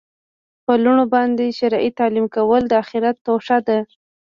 په 0.65 0.73
لوڼو 0.83 1.03
باندي 1.13 1.47
شرعي 1.59 1.89
تعلیم 1.99 2.25
کول 2.35 2.61
د 2.67 2.73
آخرت 2.83 3.15
توښه 3.25 3.57
ده 3.67 3.79